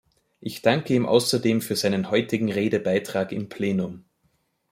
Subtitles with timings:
[0.39, 4.03] Ich danke ihm außerdem für seinen heutigen Redebeitrag im Plenum.